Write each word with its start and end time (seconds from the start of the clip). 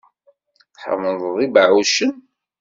Tḥemmleḍ 0.75 1.35
ibeɛɛucen? 1.45 2.13